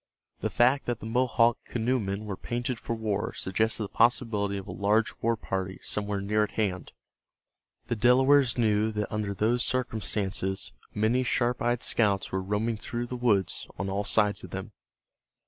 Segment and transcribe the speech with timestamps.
[0.39, 4.71] The fact that the Mohawk canoemen were painted for war suggested the possibility of a
[4.71, 6.91] large war party somewhere near at hand.
[7.85, 13.15] The Delawares knew that under those circumstances many sharp eyed scouts were roaming through the
[13.15, 14.71] woods on all sides of them.